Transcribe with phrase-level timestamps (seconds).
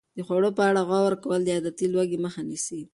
[0.17, 2.81] د خوړو په اړه غور کول د عادتي لوږې مخه نیسي.